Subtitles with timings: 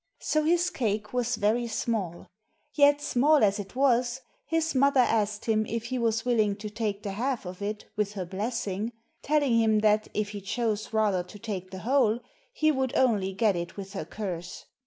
[0.21, 2.25] So his cake was very small;
[2.73, 7.03] yet small as it was, his mother asked him if he was willing to take
[7.03, 11.37] the half of it with her blessing, telling him that, if he chose rather to
[11.37, 12.19] take the whole,
[12.51, 14.65] he would only get it with her curse.